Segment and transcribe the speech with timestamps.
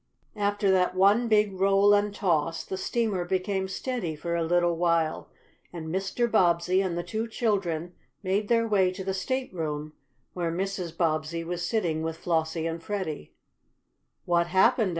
[0.39, 5.29] After that one big roll and toss the steamer became steady for a little while,
[5.71, 6.25] and Mr.
[6.27, 7.93] Bobbsey and the two children
[8.23, 9.93] made their way to the stateroom
[10.33, 10.97] where Mrs.
[10.97, 13.35] Bobbsey was sitting with Flossie and Freddie.
[14.25, 14.89] "What happened?"